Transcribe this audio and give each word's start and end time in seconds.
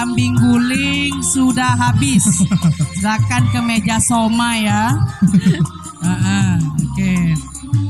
kambing 0.00 0.32
guling 0.32 1.12
sudah 1.20 1.76
habis. 1.76 2.24
Silakan 2.96 3.52
ke 3.52 3.60
meja 3.60 4.00
soma 4.00 4.56
ya. 4.56 4.96
Uh, 6.00 6.08
uh, 6.08 6.52
Oke, 6.80 7.36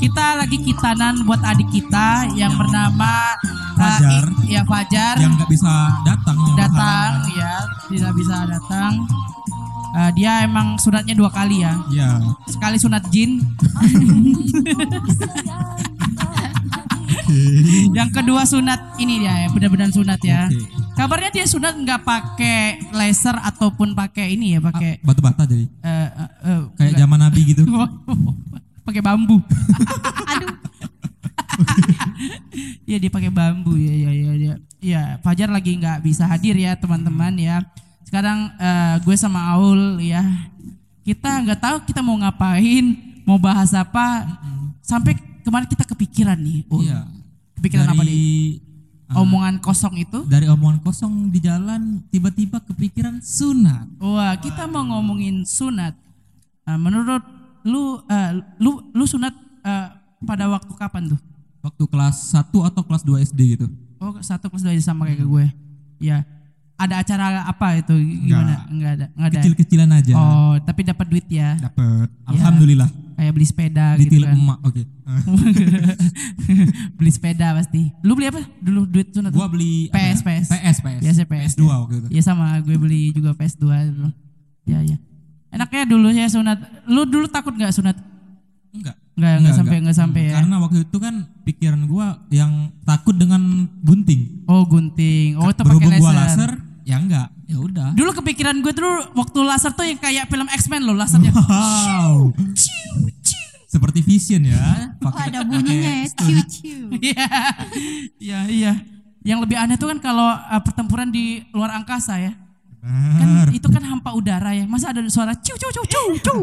kita 0.02 0.42
lagi 0.42 0.58
kitanan 0.58 1.22
buat 1.22 1.38
adik 1.38 1.70
kita 1.70 2.26
yang 2.34 2.50
bernama 2.58 3.38
uh, 3.38 3.78
Fajar. 3.78 4.26
I- 4.42 4.58
ya 4.58 4.66
Fajar 4.66 5.14
Yang 5.22 5.38
nggak 5.38 5.50
bisa 5.54 5.70
datang. 6.02 6.34
datang 6.58 7.10
berhalangan. 7.22 7.38
ya, 7.38 7.54
tidak 7.86 8.12
bisa 8.18 8.36
datang. 8.50 8.92
Uh, 9.90 10.06
dia 10.14 10.42
emang 10.42 10.78
sunatnya 10.82 11.14
dua 11.14 11.30
kali 11.30 11.62
ya. 11.62 11.78
Ya. 11.94 12.18
Sekali 12.50 12.74
sunat 12.74 13.06
jin, 13.14 13.38
yang 17.94 18.10
kedua 18.10 18.42
sunat 18.42 18.98
ini 18.98 19.22
dia 19.22 19.46
ya, 19.46 19.48
benar-benar 19.50 19.90
sunat 19.94 20.18
ya. 20.22 20.50
Oke. 20.50 20.79
Kabarnya 21.00 21.32
dia 21.32 21.48
sunat 21.48 21.80
nggak 21.80 22.04
pakai 22.04 22.92
laser 22.92 23.32
ataupun 23.32 23.96
pakai 23.96 24.36
ini 24.36 24.52
ya, 24.52 24.60
pakai 24.60 25.00
Batu 25.00 25.24
bata 25.24 25.48
jadi. 25.48 25.64
eh, 25.64 25.88
eh, 26.12 26.30
eh, 26.44 26.60
Kayak 26.76 27.00
zaman 27.00 27.18
Nabi 27.24 27.40
gitu. 27.48 27.64
pakai 28.86 29.00
bambu. 29.00 29.40
Iya 32.88 32.96
dia 33.00 33.10
pakai 33.12 33.32
bambu 33.32 33.76
ya 33.76 33.94
ya 33.96 34.10
ya 34.12 34.32
ya. 34.36 34.54
Ya 34.80 35.02
Fajar 35.20 35.48
lagi 35.48 35.76
nggak 35.76 36.04
bisa 36.04 36.28
hadir 36.28 36.52
ya 36.52 36.76
teman-teman 36.76 37.32
ya. 37.36 37.64
Sekarang 38.04 38.52
eh, 38.60 38.96
gue 39.00 39.16
sama 39.16 39.40
Aul 39.56 40.04
ya 40.04 40.20
kita 41.00 41.30
nggak 41.42 41.60
tahu 41.64 41.76
kita 41.88 42.04
mau 42.04 42.20
ngapain, 42.20 42.92
mau 43.24 43.40
bahas 43.40 43.72
apa. 43.72 44.28
Sampai 44.84 45.16
kemarin 45.40 45.64
kita 45.64 45.84
kepikiran 45.88 46.36
nih. 46.36 46.68
Oh, 46.68 46.84
Iya. 46.84 47.08
Kepikiran 47.56 47.88
apa 47.88 48.02
nih? 48.04 48.60
Dari 49.10 49.18
Omongan 49.26 49.54
kosong 49.58 49.94
itu. 49.98 50.18
dari 50.30 50.46
omongan 50.46 50.78
kosong 50.86 51.34
di 51.34 51.42
jalan 51.42 51.98
tiba-tiba 52.14 52.62
kepikiran 52.62 53.18
sunat. 53.18 53.90
Wah 53.98 54.38
kita 54.38 54.70
mau 54.70 54.86
ngomongin 54.86 55.42
sunat. 55.42 55.98
Eh, 56.62 56.78
menurut 56.78 57.18
lu, 57.66 57.98
eh, 58.06 58.30
lu 58.62 58.86
lu 58.94 59.04
sunat 59.04 59.34
eh, 59.66 59.88
pada 60.22 60.46
waktu 60.46 60.70
kapan 60.78 61.10
tuh? 61.10 61.20
Waktu 61.60 61.84
kelas 61.90 62.38
1 62.38 62.70
atau 62.70 62.82
kelas 62.86 63.02
2 63.02 63.18
SD 63.26 63.58
gitu. 63.58 63.66
Oh 64.00 64.16
satu 64.24 64.48
plus 64.48 64.64
dua 64.64 64.72
sama 64.80 65.04
kayak 65.12 65.28
gue. 65.28 65.46
Ya. 66.00 66.24
Ada 66.80 67.04
acara 67.04 67.44
apa 67.44 67.76
itu 67.76 67.92
gimana? 68.24 68.64
Enggak 68.72 68.92
ada. 68.96 69.06
Enggak 69.12 69.28
ada. 69.28 69.40
Kecil-kecilan 69.44 69.90
aja. 69.92 70.12
Oh, 70.16 70.56
tapi 70.64 70.80
dapat 70.88 71.06
duit 71.12 71.28
ya. 71.28 71.60
Dapat. 71.60 72.08
Alhamdulillah. 72.24 72.88
Kayak 73.16 73.32
beli 73.34 73.46
sepeda 73.46 73.86
gitu 73.96 74.16
Ditilep 74.18 74.28
kan. 74.30 74.36
emak. 74.38 74.58
Oke. 74.66 74.82
beli 76.98 77.10
sepeda 77.10 77.46
pasti. 77.56 77.82
Lu 78.02 78.12
beli 78.16 78.26
apa? 78.30 78.40
Dulu 78.60 78.80
duit 78.86 79.08
sunat. 79.12 79.32
Gua 79.32 79.48
beli 79.48 79.88
PS, 79.90 80.20
ya? 80.20 80.26
PS. 80.26 80.46
PS, 80.50 80.78
PS. 80.80 81.00
Biasa 81.02 81.22
PS, 81.24 81.52
PS2 81.56 81.62
waktu 81.66 81.94
itu. 82.00 82.08
Iya 82.12 82.22
sama, 82.24 82.46
gue 82.60 82.76
beli 82.76 83.10
juga 83.12 83.30
PS2 83.34 83.64
dulu. 83.94 84.08
Ya 84.66 84.78
ya. 84.84 84.96
Enaknya 85.50 85.82
dulu 85.88 86.08
ya 86.14 86.26
sunat. 86.30 86.58
Lu 86.86 87.02
dulu 87.06 87.26
takut 87.26 87.54
nggak 87.54 87.74
sunat? 87.74 87.96
Enggak. 88.70 88.96
Enggak, 89.18 89.34
enggak 89.42 89.54
sampai 89.58 89.76
enggak 89.82 89.98
sampai 89.98 90.22
ya. 90.30 90.34
Karena 90.40 90.56
waktu 90.62 90.78
itu 90.86 90.96
kan 90.96 91.14
pikiran 91.44 91.80
gua 91.90 92.22
yang 92.30 92.70
takut 92.86 93.12
dengan 93.18 93.66
gunting. 93.82 94.46
Oh, 94.46 94.62
gunting. 94.64 95.36
Oh, 95.36 95.50
itu 95.50 95.60
pakai 95.60 95.66
Berhubung 95.76 95.92
laser. 95.92 96.00
gua 96.00 96.12
laser, 96.14 96.52
ya 96.90 96.96
enggak. 96.98 97.28
Ya 97.46 97.56
udah. 97.62 97.88
Dulu 97.94 98.10
kepikiran 98.18 98.58
gue 98.58 98.74
dulu 98.74 99.14
waktu 99.14 99.38
laser 99.46 99.70
tuh 99.70 99.86
yang 99.86 99.98
kayak 100.02 100.26
film 100.26 100.50
X-Men 100.50 100.82
loh, 100.82 100.98
lasernya. 100.98 101.30
Wow. 101.30 102.34
Seperti 103.70 104.02
Vision 104.02 104.50
ya. 104.50 104.90
Oh, 104.98 105.14
ada 105.14 105.46
bunyinya 105.46 106.02
ya, 106.02 106.06
ciu-ciu. 106.10 106.90
Iya. 106.98 107.26
Iya, 108.18 108.38
iya. 108.50 108.72
Yang 109.22 109.38
lebih 109.46 109.56
aneh 109.62 109.78
tuh 109.78 109.86
kan 109.94 110.02
kalau 110.02 110.26
uh, 110.26 110.62
pertempuran 110.66 111.14
di 111.14 111.46
luar 111.54 111.78
angkasa 111.78 112.18
ya. 112.18 112.34
Kan 112.80 113.52
itu 113.52 113.68
kan 113.68 113.84
hampa 113.84 114.10
udara 114.16 114.50
ya. 114.56 114.66
Masa 114.66 114.90
ada 114.90 115.04
suara 115.06 115.38
ciu 115.38 115.54
ciu 115.54 115.70
ciu 115.70 115.84
ciu 115.86 116.04
ciu. 116.18 116.38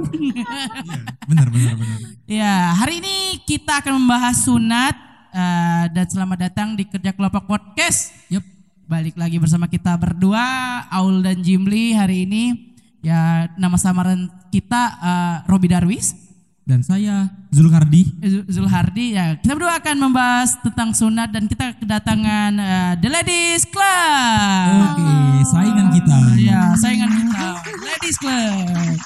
Benar, 1.27 1.51
benar, 1.51 1.73
benar. 1.75 1.99
ya, 2.23 2.71
hari 2.77 3.03
ini 3.03 3.41
kita 3.43 3.83
akan 3.83 3.99
membahas 3.99 4.47
sunat 4.47 4.95
uh, 5.35 5.85
dan 5.91 6.05
selamat 6.07 6.37
datang 6.47 6.79
di 6.79 6.87
Kerja 6.87 7.11
Kelompok 7.11 7.43
Podcast. 7.43 8.15
Yep. 8.31 8.56
Balik 8.87 9.19
lagi 9.19 9.35
bersama 9.35 9.67
kita 9.67 9.99
berdua, 9.99 10.39
Aul 10.87 11.19
dan 11.19 11.43
Jimli 11.43 11.91
hari 11.91 12.23
ini. 12.23 12.71
Ya, 13.03 13.51
nama 13.59 13.75
samaran 13.75 14.31
kita 14.47 14.81
uh, 14.97 15.35
Robi 15.43 15.67
Darwis. 15.67 16.15
Dan 16.63 16.83
saya 16.83 17.31
Zulkardi. 17.51 18.03
Zul- 18.19 18.47
Zulhardi 18.47 19.15
ya 19.15 19.39
kita 19.39 19.55
berdua 19.55 19.79
akan 19.79 19.95
membahas 20.03 20.59
tentang 20.59 20.91
sunat 20.91 21.31
dan 21.31 21.47
kita 21.47 21.79
kedatangan 21.79 22.51
eh, 22.59 22.93
The 22.99 23.07
Ladies 23.07 23.63
Club. 23.71 24.67
Oke, 24.91 25.07
saingan 25.47 25.87
kita. 25.95 26.17
Ya 26.43 26.75
saingan 26.75 27.07
kita 27.07 27.47
Ladies 27.63 28.17
Club. 28.19 28.99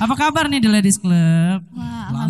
Apa 0.00 0.14
kabar 0.16 0.48
nih 0.48 0.56
The 0.56 0.72
Ladies 0.72 0.96
Club? 0.96 1.68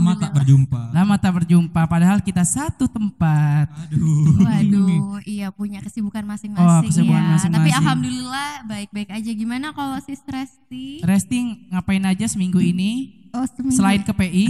Lama 0.06 0.22
tak 0.22 0.32
berjumpa. 0.32 0.80
Lama 0.94 1.14
tak 1.18 1.32
berjumpa 1.42 1.80
padahal 1.84 2.18
kita 2.22 2.46
satu 2.46 2.86
tempat. 2.86 3.66
Aduh. 3.90 4.38
Waduh, 4.38 5.18
iya 5.26 5.50
punya 5.50 5.82
kesibukan 5.82 6.22
Oh, 6.22 6.30
masing-masing 6.30 6.86
kesibukan 6.86 7.18
ya. 7.18 7.28
masing-masing. 7.34 7.52
Tapi 7.58 7.70
alhamdulillah 7.74 8.50
baik-baik 8.64 9.10
aja. 9.10 9.30
Gimana 9.34 9.74
kalau 9.74 9.98
sis 9.98 10.22
Resti? 10.22 11.02
Resting 11.02 11.66
ngapain 11.74 12.02
aja 12.06 12.30
seminggu 12.30 12.62
ini? 12.62 13.25
Oh, 13.36 13.44
seminggu. 13.46 13.76
Selain 13.76 14.00
ke 14.00 14.12
PI. 14.12 14.46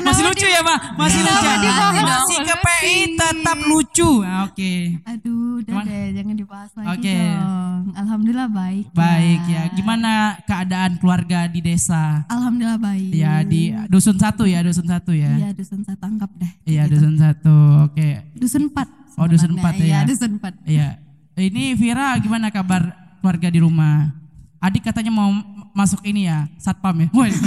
Masih 0.00 0.22
lucu 0.24 0.46
ya, 0.46 0.60
Pak? 0.60 0.78
Masih 0.96 1.20
lucu. 1.20 1.48
Dibahas? 1.60 2.00
Masih 2.00 2.38
ke 2.40 2.54
PI 2.56 2.96
tetap 3.12 3.58
lucu. 3.62 4.10
Ah, 4.24 4.48
Oke. 4.48 4.72
Aduh, 5.04 5.60
udah 5.60 5.68
Cuman- 5.68 5.86
deh, 5.86 6.06
jangan 6.16 6.34
dibahas 6.34 6.70
lagi 6.72 6.88
Oke. 6.88 7.16
dong. 7.18 7.82
Alhamdulillah 7.92 8.48
baik. 8.48 8.84
Baik 8.92 9.40
ya. 9.46 9.62
Gimana 9.70 10.10
keadaan 10.44 10.92
keluarga 10.96 11.44
di 11.44 11.60
desa? 11.60 12.24
Alhamdulillah 12.26 12.80
baik. 12.80 13.10
Ya 13.12 13.44
di 13.44 13.68
dusun 13.86 14.16
satu 14.16 14.48
ya, 14.48 14.64
dusun 14.64 14.86
satu 14.86 15.12
ya. 15.12 15.32
Iya, 15.36 15.48
dusun 15.52 15.84
satu 15.84 16.02
anggap 16.02 16.30
dah. 16.34 16.52
Iya 16.64 16.82
Gitu. 16.86 16.92
dusun 16.96 17.14
satu. 17.16 17.56
Oke. 17.84 18.08
Dusun 18.34 18.62
empat. 18.68 18.88
Oh, 19.18 19.26
dusun 19.26 19.50
empat 19.54 19.74
ya. 19.76 19.84
Iya, 19.84 19.98
dusun 20.06 20.30
empat. 20.38 20.54
Iya. 20.64 20.88
Ini 21.34 21.74
Vira 21.74 22.16
gimana 22.16 22.48
kabar 22.48 22.90
keluarga 23.20 23.48
di 23.48 23.60
rumah? 23.60 24.10
Adik 24.58 24.82
katanya 24.84 25.14
mau 25.14 25.30
masuk 25.78 26.02
ini 26.02 26.26
ya, 26.26 26.50
satpam 26.58 26.98
ya. 26.98 27.08
Woi. 27.14 27.30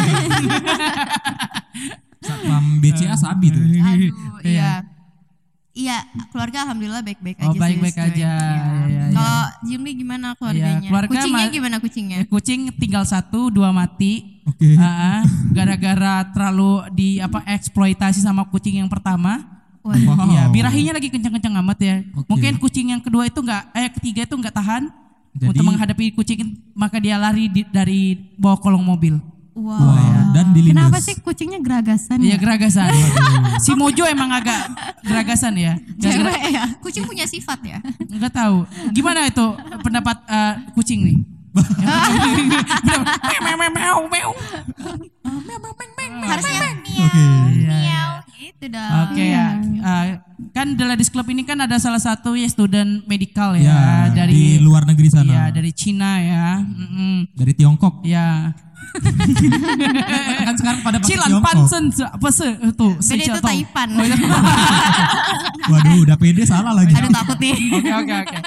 Satpam 2.21 2.63
BCA 2.79 3.15
sabi 3.17 3.49
tuh. 3.49 3.59
Aduh, 3.59 4.11
Iya. 4.41 4.45
iya. 4.45 4.71
Iya, 5.71 5.97
keluarga 6.27 6.67
alhamdulillah 6.67 6.99
baik-baik 6.99 7.39
Oh, 7.41 7.55
aja. 7.55 7.57
baik-baik 7.57 7.95
sis. 7.95 8.03
aja. 8.05 8.31
Iya, 8.35 8.63
iya, 8.85 9.03
Kalau 9.09 9.39
Jimmy 9.63 9.91
gimana 9.95 10.35
keluarganya? 10.35 10.83
keluarga 10.83 11.11
kucingnya 11.15 11.47
ma- 11.47 11.55
gimana 11.55 11.75
kucingnya? 11.79 12.17
Kucing 12.27 12.61
tinggal 12.75 13.07
satu, 13.07 13.47
dua 13.47 13.71
mati. 13.71 14.43
Oke. 14.43 14.75
Ah, 14.75 14.83
ah. 14.83 15.19
gara-gara 15.49 16.27
terlalu 16.27 16.71
di 16.91 17.09
apa 17.17 17.39
eksploitasi 17.47 18.19
sama 18.19 18.43
kucing 18.45 18.83
yang 18.83 18.91
pertama. 18.91 19.47
Wow. 19.79 19.95
Iya, 20.27 20.51
birahinya 20.51 20.93
lagi 20.93 21.07
kencang-kencang 21.07 21.55
amat 21.57 21.77
ya. 21.79 21.95
Oke. 22.13 22.27
Mungkin 22.27 22.53
kucing 22.59 22.91
yang 22.91 22.99
kedua 22.99 23.25
itu 23.25 23.39
enggak 23.39 23.71
eh 23.71 23.89
ketiga 23.89 24.27
itu 24.27 24.35
enggak 24.35 24.53
tahan 24.53 24.91
Jadi- 25.31 25.49
untuk 25.49 25.63
menghadapi 25.63 26.11
kucing 26.11 26.39
maka 26.71 26.97
dia 26.97 27.15
lari 27.15 27.47
di- 27.47 27.65
dari 27.65 27.99
bawah 28.35 28.57
kolong 28.57 28.81
mobil. 28.81 29.15
Wow. 29.51 29.75
Wah, 29.75 30.31
dan 30.31 30.55
dilindas. 30.55 30.79
Kenapa 30.79 30.97
sih 30.97 31.15
kucingnya 31.17 31.59
geragasan 31.59 32.17
Iya 32.19 32.35
ya? 32.35 32.37
geragasan. 32.39 32.87
si 33.59 33.75
Mojo 33.75 34.03
emang 34.05 34.31
agak 34.31 34.55
geragasan 35.03 35.55
ya. 35.55 35.75
Cewek 36.01 36.39
ya? 36.49 36.63
Kucing 36.79 37.03
punya 37.03 37.27
sifat 37.27 37.59
ya? 37.61 37.77
Enggak 38.01 38.31
tahu. 38.31 38.63
Gimana 38.89 39.27
itu 39.27 39.43
pendapat 39.81 40.23
eh, 40.23 40.53
kucing 40.71 41.03
nih? 41.03 41.17
Meow, 43.43 43.57
meow, 43.59 43.71
meow, 43.71 43.99
meow. 44.07 44.31
Harusnya 46.21 46.71
miau, 46.79 47.03
Oke. 47.03 47.25
miau 47.59 48.11
gitu 48.31 48.65
dong. 48.71 48.91
Oke 49.03 49.23
ya. 49.25 49.59
Kan 50.71 50.79
The 50.79 50.87
Ladies 50.87 51.11
Club 51.11 51.27
ini 51.27 51.43
kan 51.43 51.59
ada 51.59 51.75
salah 51.83 51.99
satu 51.99 52.31
ya 52.31 52.47
student 52.47 53.03
medical 53.03 53.59
ya, 53.59 54.07
Ya, 54.07 54.23
dari 54.23 54.31
di 54.31 54.47
luar 54.63 54.87
negeri 54.87 55.11
sana. 55.11 55.27
ya 55.27 55.43
dari 55.51 55.75
Cina 55.75 56.15
ya. 56.23 56.63
Mm-mm. 56.63 57.27
Dari 57.35 57.51
Tiongkok. 57.51 58.07
Ya. 58.07 58.55
kan 60.47 60.55
sekarang 60.55 60.79
pada 60.79 61.03
pakai 61.03 61.11
Cilan. 61.11 61.43
Pansen 61.43 61.91
apa 61.91 62.29
se 62.31 62.55
itu 62.55 62.87
Beda 63.03 63.23
itu 63.35 63.39
Taipan. 63.43 63.89
Oh, 63.99 64.03
iya. 64.07 64.15
Waduh, 65.75 66.07
udah 66.07 66.15
pede 66.15 66.47
salah 66.47 66.71
lagi. 66.71 66.95
Aduh 66.95 67.11
takut 67.11 67.35
nih. 67.35 67.51
Oke 67.75 67.91
oke 67.91 68.13
oke. 68.23 68.37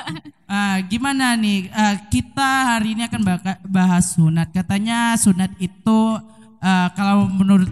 Ah, 0.49 0.81
gimana 0.88 1.37
nih 1.37 1.69
Ah, 1.77 2.09
kita 2.09 2.73
hari 2.73 2.97
ini 2.97 3.05
akan 3.05 3.20
bahas 3.69 4.17
sunat. 4.17 4.49
Katanya 4.49 5.12
sunat 5.20 5.53
itu 5.61 6.00
ah, 6.65 6.88
kalau 6.97 7.29
menurut 7.29 7.69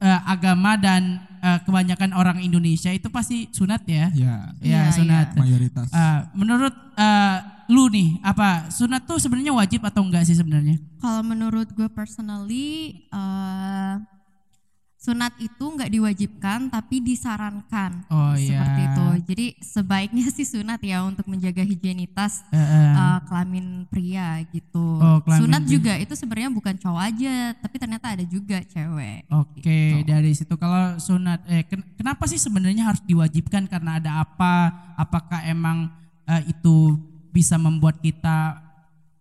ah, 0.00 0.24
agama 0.24 0.80
dan 0.80 1.20
ah, 1.40 1.58
kebanyakan 1.60 2.12
orang 2.12 2.38
Indonesia 2.38 2.88
itu 2.88 3.08
pasti 3.08 3.48
sunat 3.50 3.82
ya. 3.84 4.08
Ya, 4.12 4.54
Ya, 4.60 4.88
Iya, 4.88 4.92
sunat. 4.92 5.26
mayoritas. 5.34 5.88
Ah, 5.90 6.28
menurut 6.32 6.72
ah, 6.94 7.64
lu 7.66 7.86
nih 7.86 8.18
apa 8.20 8.68
sunat 8.68 9.04
tuh 9.04 9.16
sebenarnya 9.16 9.50
wajib 9.50 9.80
atau 9.82 10.02
enggak 10.02 10.24
sih 10.24 10.34
sebenarnya? 10.34 10.78
Kalau 10.98 11.22
menurut 11.22 11.70
gue 11.70 11.88
personally, 11.88 13.02
eh, 13.06 13.94
sunat 15.00 15.32
itu 15.40 15.64
nggak 15.64 15.88
diwajibkan 15.88 16.68
tapi 16.68 17.00
disarankan 17.00 18.04
Oh, 18.12 18.36
seperti 18.36 18.80
iya. 18.84 18.88
itu. 18.92 19.06
Jadi 19.32 19.46
sebaiknya 19.58 20.28
sih 20.28 20.44
sunat 20.44 20.76
ya 20.84 21.00
untuk 21.02 21.24
menjaga 21.24 21.64
higienitas 21.64 22.44
uh, 22.52 23.16
kelamin 23.24 23.88
pria 23.88 24.44
gitu. 24.52 25.00
Oh, 25.00 25.24
kelamin 25.24 25.40
sunat 25.40 25.62
pria. 25.64 25.72
juga 25.72 25.92
itu 25.96 26.12
sebenarnya 26.12 26.52
bukan 26.52 26.76
cowok 26.76 27.00
aja, 27.00 27.56
tapi 27.56 27.76
ternyata 27.80 28.12
ada 28.12 28.24
juga 28.28 28.60
cewek. 28.60 29.24
Oke, 29.32 30.04
dari 30.04 30.36
situ 30.36 30.52
kalau 30.54 31.00
sunat 31.00 31.48
eh 31.48 31.64
ken- 31.64 31.96
kenapa 31.96 32.28
sih 32.28 32.36
sebenarnya 32.36 32.84
harus 32.84 33.00
diwajibkan 33.00 33.72
karena 33.72 33.96
ada 33.96 34.20
apa? 34.20 34.68
Apakah 35.00 35.48
emang 35.48 35.88
eh, 36.28 36.52
itu 36.52 37.00
bisa 37.32 37.56
membuat 37.56 38.04
kita 38.04 38.60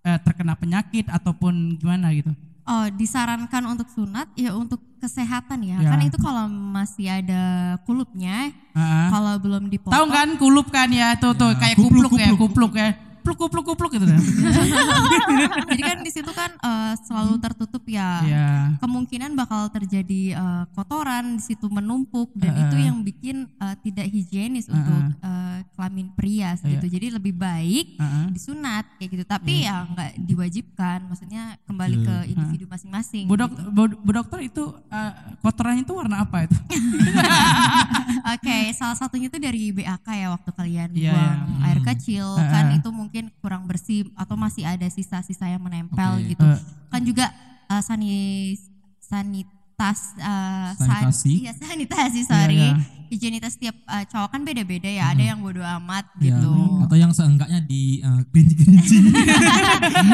eh, 0.04 0.20
terkena 0.20 0.60
penyakit 0.60 1.08
ataupun 1.08 1.80
gimana 1.80 2.12
gitu? 2.12 2.36
Oh, 2.70 2.86
disarankan 2.94 3.66
untuk 3.66 3.90
sunat 3.90 4.30
ya 4.38 4.54
untuk 4.54 4.78
kesehatan 5.02 5.66
ya. 5.66 5.82
Ya. 5.82 5.90
Kan 5.90 6.06
itu 6.06 6.22
kalau 6.22 6.46
masih 6.46 7.10
ada 7.10 7.42
kulupnya, 7.82 8.54
Heeh. 8.78 9.08
kalau 9.10 9.34
belum 9.42 9.74
dipotong. 9.74 9.98
Tahu 9.98 10.06
kan 10.14 10.30
kulup 10.38 10.70
kan 10.70 10.86
ya 10.94 11.18
tuh 11.18 11.34
tuh 11.34 11.58
kayak 11.58 11.74
kupluk, 11.74 12.14
kupluk, 12.14 12.22
ya, 12.22 12.30
kupluk. 12.38 12.42
kupluk 12.46 12.74
ya. 12.78 13.09
Pluk 13.30 13.46
kupluk 13.46 13.62
kupluk 13.64 13.92
gitu 13.94 14.10
kan. 14.10 14.18
Jadi 15.70 15.82
kan 15.86 15.98
di 16.02 16.10
situ 16.10 16.32
kan 16.34 16.50
eh, 16.52 16.94
selalu 17.00 17.38
tertutup 17.38 17.86
ya. 17.86 18.26
Iya. 18.26 18.50
Kemungkinan 18.82 19.38
bakal 19.38 19.70
terjadi 19.70 20.34
eh, 20.34 20.64
kotoran 20.74 21.38
di 21.38 21.44
situ 21.46 21.70
menumpuk 21.70 22.34
dan 22.34 22.58
itu 22.58 22.76
yang 22.82 22.98
bikin 23.00 23.46
eh, 23.54 23.76
tidak 23.82 24.10
higienis 24.10 24.66
untuk 24.66 25.14
eh, 25.22 25.62
kelamin 25.78 26.10
pria 26.12 26.58
gitu. 26.58 26.90
Jadi 26.90 27.14
lebih 27.14 27.38
baik 27.38 28.02
Heeh. 28.02 28.26
disunat 28.34 28.90
kayak 28.98 29.10
gitu. 29.14 29.24
Tapi 29.24 29.54
ya 29.62 29.86
nggak 29.86 30.12
diwajibkan. 30.20 31.06
Maksudnya 31.06 31.44
kembali 31.64 31.98
ke 32.02 32.16
individu 32.28 32.66
masing-masing. 32.66 33.30
Bu, 33.30 33.38
dok- 33.38 33.54
bu- 33.70 34.00
bu 34.00 34.12
dokter 34.12 34.42
itu 34.42 34.64
eh, 34.90 35.12
kotorannya 35.40 35.86
itu 35.86 35.94
warna 35.94 36.26
apa 36.26 36.50
itu? 36.50 36.58
Oke, 38.34 38.58
salah 38.74 38.98
satunya 38.98 39.30
itu 39.30 39.38
dari 39.38 39.70
BAK 39.72 40.08
ya 40.10 40.28
waktu 40.34 40.50
kalian 40.52 40.90
Iya, 40.92 41.14
buang 41.14 41.38
iya. 41.38 41.66
air 41.68 41.80
kecil 41.86 42.26
Heeh. 42.36 42.50
kan 42.50 42.66
itu 42.74 42.90
mungkin 42.90 43.19
kurang 43.44 43.68
bersih 43.68 44.08
atau 44.16 44.40
masih 44.40 44.64
ada 44.64 44.88
sisa-sisa 44.88 45.44
yang 45.46 45.60
menempel 45.60 46.16
Oke. 46.16 46.32
gitu. 46.32 46.46
Eh. 46.48 46.60
Kan 46.88 47.02
juga 47.04 47.26
uh, 47.68 47.84
sanis 47.84 48.64
sanitas 49.04 50.00
uh, 50.18 50.72
san- 50.80 51.12
Sanitasi. 51.12 51.34
iya 51.44 51.52
sanitasi 51.52 52.22
sorry. 52.24 52.56
iya. 52.56 52.80
Higienitas 53.10 53.58
setiap 53.58 53.74
uh, 53.90 54.06
cowok 54.06 54.30
kan 54.30 54.42
beda-beda 54.46 54.86
ya. 54.86 55.10
Ada 55.12 55.34
yang 55.34 55.42
bodo 55.42 55.66
amat 55.66 56.06
Ya, 56.22 56.38
gitu. 56.38 56.54
Atau 56.86 56.96
yang 56.96 57.10
seenggaknya 57.10 57.60
di 57.66 58.06
uh, 58.06 58.22
kelinci-kelinci. 58.30 58.96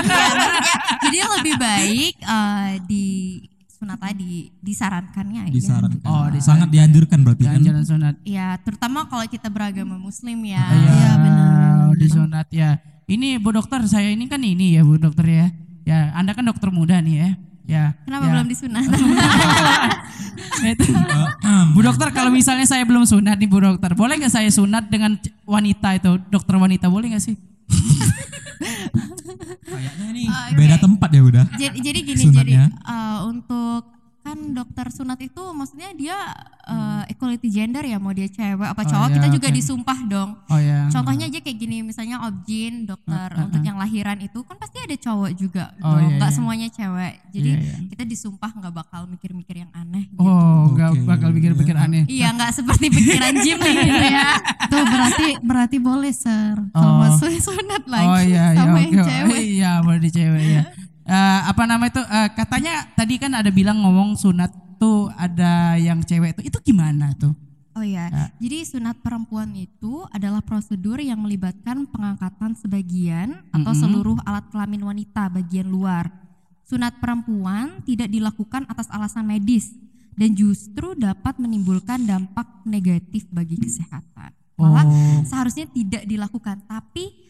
ya, 0.08 0.26
maksudnya, 0.32 0.76
jadi 1.04 1.18
lebih 1.38 1.56
baik 1.60 2.14
uh, 2.24 2.72
di 2.88 3.06
sunat 3.76 4.00
tadi 4.00 4.48
disarankannya 4.64 5.52
disarankan. 5.52 6.08
Oh, 6.08 6.32
disarankan. 6.32 6.40
Sangat 6.40 6.70
dianjurkan 6.72 7.20
berarti 7.22 7.44
kan. 7.44 7.60
Jalan 7.60 7.84
sunat. 7.84 8.16
Ya, 8.24 8.56
terutama 8.64 9.04
kalau 9.12 9.28
kita 9.28 9.52
beragama 9.52 10.00
muslim 10.00 10.40
ya. 10.48 10.64
Iya 10.64 11.12
benar. 11.20 11.92
Disunat 12.00 12.48
ya. 12.50 12.80
Ini 13.06 13.38
Bu 13.38 13.54
Dokter, 13.54 13.86
saya 13.86 14.10
ini 14.10 14.26
kan 14.26 14.42
ini 14.42 14.74
ya 14.74 14.82
Bu 14.82 14.98
Dokter 14.98 15.26
ya. 15.26 15.48
Ya, 15.86 16.10
Anda 16.18 16.34
kan 16.34 16.42
dokter 16.42 16.74
muda 16.74 16.98
nih 16.98 17.16
ya. 17.16 17.30
Ya. 17.66 17.84
Kenapa 18.02 18.26
ya. 18.26 18.32
belum 18.34 18.46
disunat? 18.50 18.86
Itu. 20.66 20.90
Bu 21.74 21.82
Dokter 21.82 22.10
kalau 22.10 22.34
misalnya 22.34 22.66
saya 22.66 22.82
belum 22.82 23.06
sunat 23.06 23.38
nih 23.38 23.46
Bu 23.46 23.62
Dokter, 23.62 23.94
boleh 23.94 24.18
nggak 24.18 24.34
saya 24.34 24.50
sunat 24.50 24.90
dengan 24.90 25.18
wanita 25.46 25.94
itu, 25.94 26.18
dokter 26.30 26.58
wanita 26.58 26.90
boleh 26.90 27.14
nggak 27.14 27.22
sih? 27.22 27.38
Kayaknya 29.66 30.06
ini 30.10 30.24
Oh, 30.26 30.34
oke. 30.34 30.56
beda 30.58 30.76
tempat 30.80 31.10
ya 31.12 31.22
udah. 31.22 31.46
jadi, 31.54 31.78
jadi 31.78 32.00
gini 32.02 32.24
Sunatnya. 32.24 32.66
jadi 32.70 32.86
uh, 32.86 33.18
untuk 33.30 33.82
kan 34.26 34.38
dokter 34.52 34.90
sunat 34.90 35.22
itu 35.22 35.38
maksudnya 35.52 35.94
dia 35.94 36.18
uh, 36.64 37.06
equality 37.06 37.46
gender 37.48 37.82
ya 37.82 37.96
mau 37.96 38.10
dia 38.10 38.26
cewek 38.26 38.66
apa 38.66 38.82
Oh, 38.82 38.88
cowok 38.88 39.08
ya, 39.08 39.14
kita 39.16 39.28
juga 39.30 39.48
oke. 39.48 39.56
disumpah 39.56 40.00
dong 40.04 40.30
Oh 40.48 40.58
ya. 40.58 40.90
contohnya 40.90 41.26
aja 41.26 41.38
kayak 41.38 41.54
gini 41.56 41.78
misalnya 41.80 42.26
objin 42.26 42.84
dokter 42.84 43.30
untuk 43.38 43.62
yang 43.62 43.78
lahiran 43.78 44.18
itu 44.18 44.42
kan 44.42 44.58
pasti 44.58 44.78
ada 44.80 44.96
cowok 44.96 45.32
juga 45.32 45.70
Oh, 45.80 45.94
dong 45.94 46.02
iya, 46.04 46.18
nggak 46.18 46.28
iya. 46.28 46.36
semuanya 46.36 46.68
cewek 46.68 47.14
jadi 47.30 47.50
Iya, 47.52 47.62
iya. 47.62 47.78
kita 47.88 48.04
disumpah 48.04 48.50
nggak 48.52 48.74
bakal 48.74 49.02
mikir-mikir 49.06 49.56
yang 49.58 49.72
aneh 49.72 50.08
gitu. 50.08 50.20
Oh, 50.20 50.72
nggak 50.72 50.90
Oke. 50.92 51.06
bakal 51.06 51.30
pikir-pikir 51.32 51.76
aneh. 51.76 52.04
iya 52.08 52.32
nggak 52.32 52.50
seperti 52.52 52.90
pikiran 52.90 53.34
Jim 53.38 53.58
nih 53.58 53.76
gitu 53.86 54.06
ya 54.08 54.30
Tuh 54.72 54.82
berarti 54.84 55.28
berarti 55.40 55.78
boleh 55.78 56.10
ser. 56.10 56.58
Oh. 56.72 56.74
Kalau 56.74 56.94
mau 56.98 57.14
Sun- 57.14 57.38
sunat 57.38 57.86
lagi 57.86 58.08
oh 58.08 58.22
iya 58.24 58.44
iya 58.52 58.58
sama 58.58 58.74
oke. 58.74 58.82
yang 58.82 59.06
cewek 59.06 59.42
Iya, 59.46 59.72
boleh 59.80 60.00
di 60.00 60.10
cewek 60.10 60.44
ya. 60.44 60.64
Eh, 61.06 61.42
apa 61.46 61.70
nama 61.70 61.86
itu? 61.86 62.02
Eh, 62.02 62.30
katanya 62.34 62.90
tadi 62.98 63.22
kan 63.22 63.32
ada 63.38 63.54
bilang 63.54 63.78
ngomong 63.86 64.18
sunat 64.18 64.50
tuh 64.82 65.14
ada 65.14 65.78
yang 65.78 66.02
cewek 66.02 66.34
itu. 66.38 66.50
Itu 66.50 66.58
gimana 66.66 67.14
tuh? 67.14 67.34
Oh 67.76 67.84
ya, 67.84 68.08
jadi 68.40 68.64
sunat 68.64 69.04
perempuan 69.04 69.52
itu 69.52 70.08
adalah 70.16 70.40
prosedur 70.40 70.96
yang 71.04 71.20
melibatkan 71.20 71.84
pengangkatan 71.84 72.56
sebagian 72.56 73.44
atau 73.52 73.76
seluruh 73.76 74.16
alat 74.24 74.48
kelamin 74.48 74.80
wanita 74.80 75.28
bagian 75.28 75.68
luar. 75.68 76.08
Sunat 76.64 77.04
perempuan 77.04 77.84
tidak 77.84 78.08
dilakukan 78.08 78.64
atas 78.72 78.88
alasan 78.88 79.28
medis 79.28 79.76
dan 80.16 80.32
justru 80.32 80.96
dapat 80.96 81.36
menimbulkan 81.36 82.08
dampak 82.08 82.48
negatif 82.64 83.28
bagi 83.28 83.60
kesehatan. 83.60 84.32
Malah 84.56 84.88
Oh. 84.88 85.28
seharusnya 85.28 85.68
tidak 85.68 86.08
dilakukan, 86.08 86.64
tapi 86.64 87.25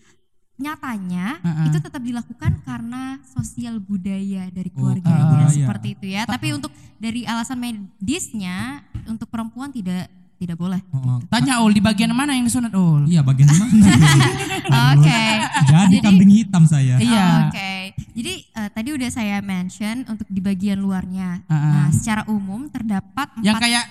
nyatanya 0.56 1.40
Uh-uh. 1.40 1.68
itu 1.68 1.78
tetap 1.78 2.00
dilakukan 2.00 2.64
karena 2.64 3.20
sosial 3.28 3.76
budaya 3.78 4.48
dari 4.50 4.72
Oh, 4.72 4.88
keluarganya 4.88 5.24
budaya. 5.30 5.52
seperti 5.52 5.88
itu 5.94 6.06
ya. 6.10 6.24
Tapi 6.24 6.48
untuk 6.52 6.72
dari 6.96 7.24
alasan 7.24 7.60
medisnya 7.60 8.80
untuk 9.06 9.28
perempuan 9.28 9.68
tidak 9.70 10.08
tidak 10.36 10.56
boleh. 10.56 10.80
Oh, 10.92 11.00
oh. 11.00 11.20
Tanya 11.28 11.60
Ul 11.60 11.72
di 11.72 11.80
bagian 11.80 12.12
mana 12.12 12.36
yang 12.36 12.44
disunat 12.44 12.72
Ul? 12.72 13.08
Iya 13.08 13.20
bagian 13.20 13.48
mana? 13.48 13.66
Oke. 14.96 15.24
Jadi 15.66 15.96
Jadi- 15.96 15.98
kambing 16.02 16.32
hitam 16.34 16.64
saya. 16.68 17.00
Iya. 17.00 17.24
Oh, 17.24 17.40
Oke. 17.48 17.72
Jadi 18.16 18.34
eh, 18.46 18.70
tadi 18.70 18.90
udah 18.92 19.10
saya 19.10 19.40
mention 19.40 20.04
untuk 20.08 20.28
di 20.28 20.40
bagian 20.40 20.80
luarnya. 20.80 21.44
Uh-uh. 21.46 21.72
Nah, 21.72 21.88
secara 21.92 22.24
umum 22.28 22.68
terdapat 22.68 23.28
empat 23.32 23.44
Yang 23.44 23.56
kayak 23.60 23.84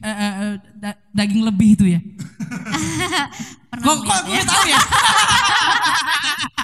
eh, 0.00 0.08
eh, 0.08 0.32
eh, 0.34 0.52
da- 0.74 1.00
daging 1.10 1.42
lebih 1.42 1.68
itu 1.74 1.84
ya? 1.88 2.00
Kok 3.70 3.96
kok 4.02 4.20
lihat 4.26 4.26
gue 4.26 4.34
ya? 4.34 4.42
tahu 4.44 4.64
ya? 4.66 4.80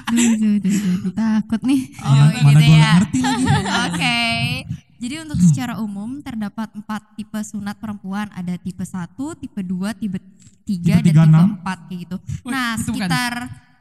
Duh, 0.07 0.33
duh, 0.39 0.55
duh, 0.63 0.71
duh, 0.71 1.13
takut 1.13 1.61
nih. 1.67 1.81
Oh, 1.99 2.15
Mana 2.15 2.31
gitu 2.31 2.63
ya. 2.63 2.71
nggak 2.71 2.95
ngerti 2.95 3.19
lagi. 3.21 3.45
Oke. 3.91 4.21
Jadi 4.97 5.15
untuk 5.19 5.39
secara 5.43 5.75
umum 5.77 6.23
terdapat 6.23 6.71
empat 6.73 7.03
tipe 7.15 7.39
sunat 7.43 7.75
perempuan. 7.77 8.31
Ada 8.31 8.55
tipe 8.57 8.87
1, 8.87 8.95
tipe 9.37 9.61
2, 9.61 9.99
tipe 9.99 10.19
3, 10.19 10.23
Tipe 10.63 10.95
dan 10.95 11.03
tiga, 11.03 11.23
tipe 11.23 11.23
enam. 11.27 11.59
4 11.59 11.87
kayak 11.91 11.99
gitu. 12.07 12.17
Wih, 12.43 12.51
Nah, 12.51 12.71
bukan. 12.79 13.09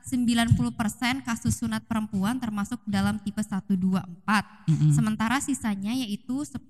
Sekitar 0.05 0.45
90% 0.53 1.25
kasus 1.25 1.57
sunat 1.57 1.81
perempuan 1.81 2.38
termasuk 2.38 2.77
dalam 2.85 3.17
tipe 3.17 3.41
1, 3.41 3.65
2, 3.65 4.05
4. 4.21 4.93
Sementara 4.93 5.41
sisanya 5.41 5.91
yaitu 5.91 6.45
10% 6.45 6.62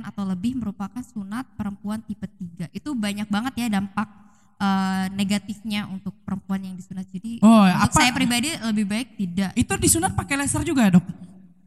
atau 0.00 0.22
lebih 0.24 0.56
merupakan 0.56 1.02
sunat 1.04 1.44
perempuan 1.54 2.00
tipe 2.00 2.24
3. 2.24 2.72
Itu 2.72 2.96
banyak 2.96 3.28
banget 3.28 3.52
ya 3.58 3.66
dampak 3.70 4.08
eh, 4.56 5.04
negatifnya 5.12 5.84
untuk 5.88 6.12
perempuan 6.20 6.60
yang 6.62 6.72
disunat. 6.72 7.04
Jadi 7.06 7.38
Oh, 7.40 7.64
untuk 7.64 7.80
apa- 7.84 7.94
saya 7.94 8.10
pribadi 8.10 8.48
lebih 8.56 8.84
baik 8.86 9.08
tidak. 9.14 9.50
Itu 9.54 9.72
disunat 9.76 10.16
pakai 10.16 10.34
laser 10.36 10.62
juga 10.62 10.90
dok? 10.90 11.04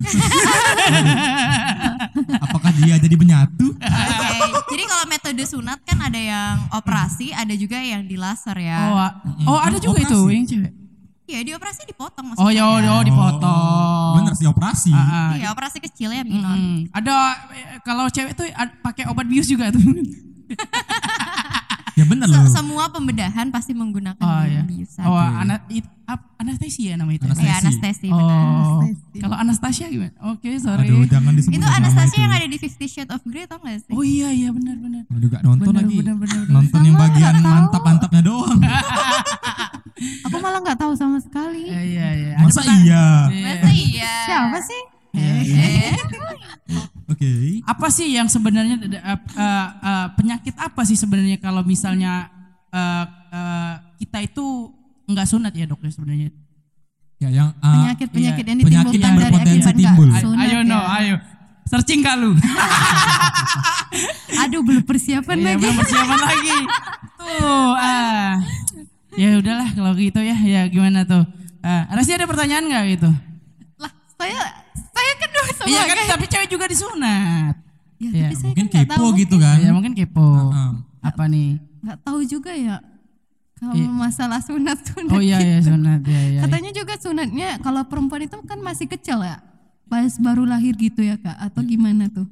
Apakah 2.41 2.71
dia 2.75 2.95
jadi 2.97 3.15
menyatu? 3.15 3.71
Oke, 3.71 4.37
jadi 4.69 4.83
kalau 4.85 5.05
metode 5.07 5.43
sunat 5.43 5.79
kan 5.81 5.97
ada 6.01 6.17
yang 6.17 6.55
operasi, 6.71 7.31
ada 7.31 7.51
juga 7.53 7.77
yang 7.79 8.03
di 8.03 8.13
laser 8.13 8.55
ya. 8.57 8.77
Oh, 8.89 8.97
oh 9.47 9.59
ada 9.59 9.77
juga 9.77 10.01
itu 10.01 10.11
Operasi. 10.11 10.35
yang 10.35 10.45
cewek. 10.45 10.71
Iya, 11.23 11.39
di 11.39 11.51
operasi 11.51 11.85
dipotong 11.85 12.35
Oh 12.35 12.51
maksudnya. 12.51 12.67
ya, 12.77 12.91
oh, 12.91 13.01
dipotong. 13.01 14.11
Bener 14.17 14.33
sih 14.33 14.43
operasi. 14.43 14.91
Ah, 14.91 14.99
ah. 14.99 15.29
Iya, 15.33 15.47
operasi 15.49 15.79
kecil 15.79 16.11
ya 16.11 16.21
minor. 16.21 16.51
Hmm, 16.51 16.91
ada 16.91 17.15
eh, 17.49 17.79
kalau 17.81 18.05
cewek 18.07 18.33
tuh 18.33 18.43
pakai 18.81 19.07
obat 19.07 19.23
bius 19.25 19.47
juga 19.47 19.69
tuh. 19.69 19.79
Ya 21.93 22.09
bener 22.09 22.25
Se- 22.25 22.33
loh. 22.33 22.49
semua 22.49 22.89
pembedahan 22.89 23.53
pasti 23.53 23.69
menggunakan 23.71 24.17
Oh 24.17 24.41
ya. 24.43 24.65
biusan. 24.65 25.05
Oh, 25.05 25.13
Oke. 25.13 25.29
ana, 25.37 25.61
it, 25.69 25.85
ap- 26.03 26.25
anestesia 26.35 26.97
nama 26.97 27.13
itu. 27.13 27.21
Anestesi. 27.21 27.45
Ya, 27.45 27.61
anestesi. 27.61 28.07
Oh, 28.09 28.81
kalau 29.15 29.37
Anastasia 29.37 29.85
gimana? 29.87 30.09
Oke, 30.27 30.57
sorry. 30.57 30.89
Aduh 30.89 31.05
jangan 31.05 31.37
disebut 31.37 31.53
Itu 31.53 31.67
Anastasia 31.69 32.09
itu. 32.11 32.17
yang 32.19 32.33
ada 32.33 32.47
di 32.49 32.57
Fifty 32.57 32.85
Shades 32.89 33.13
of 33.13 33.21
Grey 33.23 33.45
tau 33.45 33.61
gak 33.61 33.77
sih? 33.79 33.93
Oh 33.93 34.01
iya 34.01 34.33
iya 34.33 34.49
benar 34.49 34.73
benar. 34.75 35.05
Aduh 35.05 35.27
gak 35.29 35.45
nonton 35.45 35.69
Bener, 35.69 35.85
lagi. 35.85 35.95
bener, 35.95 36.15
bener, 36.17 36.37
bener. 36.41 36.49
Nonton 36.49 36.79
yang 36.81 36.97
bagian 36.97 37.29
nggak 37.31 37.45
tahu. 37.45 37.53
mantap-mantapnya 37.53 38.21
doang. 38.25 38.59
Aku 40.25 40.35
malah 40.39 40.59
nggak 40.59 40.79
tahu 40.79 40.93
sama 40.95 41.17
sekali. 41.19 41.61
Iya 41.63 41.81
iya 41.85 42.07
iya. 42.11 42.32
Masa 42.43 42.61
iya? 42.81 43.05
Masa 43.31 43.69
iya? 43.71 44.13
Siapa 44.27 44.59
sih? 44.59 44.81
Eh, 45.13 45.93
Oke. 47.07 47.61
Apa 47.63 47.87
sih 47.87 48.09
yang 48.11 48.25
sebenarnya 48.25 48.75
eh, 48.81 48.97
eh, 48.97 49.67
eh, 49.69 50.07
penyakit 50.17 50.55
apa 50.57 50.81
sih 50.83 50.97
sebenarnya 50.97 51.37
kalau 51.37 51.61
misalnya 51.61 52.27
eh, 52.73 53.05
eh, 53.31 53.73
kita 54.01 54.19
itu 54.23 54.73
enggak 55.05 55.27
sunat 55.29 55.53
ya 55.53 55.65
dok 55.67 55.83
ya 55.83 55.91
sebenarnya? 55.93 56.29
Ya 57.21 57.29
yang 57.29 57.49
ah, 57.61 57.71
Penyakit-penyakit 57.79 58.43
yang 58.43 58.59
penyakit 58.59 58.99
ditimbulkan 58.99 58.99
yang 58.99 59.15
dari 59.15 59.31
berpotensi 59.31 59.53
akibat 59.53 59.63
nggak 59.63 59.77
timbul. 59.79 60.07
Ayo, 60.09 60.21
sunat 60.23 60.43
ayo 60.43 60.57
ya. 60.59 60.61
no, 60.67 60.79
ayo. 60.99 61.15
Searching 61.63 61.99
gak 62.03 62.15
lu? 62.19 62.31
Aduh 64.43 64.61
belum 64.67 64.83
persiapan 64.83 65.37
Iya, 65.39 65.45
lagi. 65.47 65.59
belum 65.63 65.75
persiapan 65.79 66.19
lagi. 66.19 66.57
Tuh, 67.15 67.71
ah. 67.79 68.31
Ya 69.15 69.27
udahlah 69.39 69.69
kalau 69.71 69.91
gitu 69.95 70.19
ya. 70.19 70.35
Ya 70.35 70.61
gimana 70.67 71.07
tuh? 71.07 71.23
Ah, 71.63 71.87
Rasi 71.89 72.11
ada 72.11 72.25
pertanyaan 72.25 72.65
nggak 72.65 72.83
gitu? 72.91 73.09
Lah, 73.77 73.91
saya 74.13 74.39
saya 74.75 75.11
kan 75.15 75.29
dulu 75.29 75.51
sama 75.53 75.67
Iya 75.67 75.81
kan, 75.81 75.95
kayak- 75.95 76.11
tapi 76.11 76.25
cewek 76.27 76.49
juga 76.49 76.65
disunat. 76.67 77.55
Ya, 77.95 78.09
Iya, 78.09 78.21
tapi 78.21 78.35
saya 78.35 78.49
Mungkin 78.51 78.67
kan 78.67 78.75
kepo 78.83 78.93
tahu. 79.01 79.09
gitu 79.15 79.35
kan. 79.37 79.57
Ya 79.57 79.71
mungkin 79.71 79.93
kepo. 79.93 80.27
Heeh. 80.51 80.71
Apa 81.01 81.23
nih? 81.25 81.55
Nggak 81.79 81.97
tahu 82.01 82.19
juga 82.21 82.51
ya. 82.51 82.77
Kalau 83.55 83.73
Iya. 83.73 83.87
masalah 83.87 84.39
sunat 84.39 84.75
sunat. 84.83 85.07
Oh 85.09 85.23
iya 85.23 85.39
ya 85.39 85.59
sunat 85.61 86.03
ya 86.03 86.21
ya. 86.29 86.39
Katanya 86.43 86.71
juga 86.73 86.93
sunatnya 86.97 87.49
kalau 87.57 87.79
perempuan 87.83 88.21
itu 88.21 88.35
kan 88.43 88.59
masih 88.59 88.85
kecil 88.85 89.23
ya. 89.23 89.39
Pas 89.85 90.11
baru 90.17 90.43
lahir 90.43 90.75
gitu 90.75 90.99
ya 90.99 91.15
kak? 91.15 91.37
Atau 91.41 91.63
gimana 91.63 92.07
tuh? 92.07 92.27